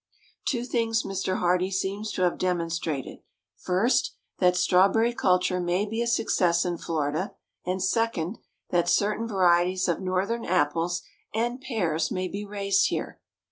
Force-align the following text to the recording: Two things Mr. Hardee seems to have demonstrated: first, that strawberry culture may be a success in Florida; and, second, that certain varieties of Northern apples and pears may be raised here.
Two 0.47 0.63
things 0.65 1.03
Mr. 1.03 1.37
Hardee 1.37 1.69
seems 1.69 2.11
to 2.13 2.23
have 2.23 2.39
demonstrated: 2.39 3.19
first, 3.55 4.15
that 4.39 4.57
strawberry 4.57 5.13
culture 5.13 5.59
may 5.59 5.85
be 5.85 6.01
a 6.01 6.07
success 6.07 6.65
in 6.65 6.79
Florida; 6.79 7.35
and, 7.67 7.83
second, 7.83 8.39
that 8.71 8.89
certain 8.89 9.27
varieties 9.27 9.87
of 9.87 10.01
Northern 10.01 10.43
apples 10.43 11.03
and 11.35 11.61
pears 11.61 12.09
may 12.09 12.27
be 12.27 12.43
raised 12.43 12.87
here. 12.87 13.21